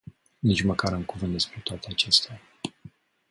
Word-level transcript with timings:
Nici 0.39 0.61
măcar 0.61 0.91
un 0.93 1.03
cuvânt 1.05 1.31
despre 1.31 1.59
toate 1.63 1.87
acestea. 1.91 2.41